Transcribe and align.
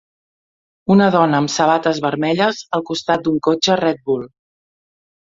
Una 0.93 1.09
dona 1.15 1.41
amb 1.41 1.51
sabates 1.55 1.99
vermelles 2.05 2.63
al 2.79 2.85
costat 2.89 3.27
d'un 3.29 3.37
cotxe 3.49 3.77
Red 3.83 4.03
Bull. 4.09 4.25